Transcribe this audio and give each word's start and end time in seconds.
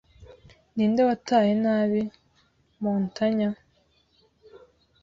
Ninde 0.75 1.01
wataye 1.09 1.51
nabi 1.63 2.01
Montagna 2.83 3.49